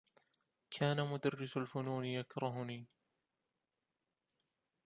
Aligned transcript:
كان 0.71 1.07
مدرّس 1.07 1.57
الفنون 1.57 2.05
يكرهني. 2.05 2.87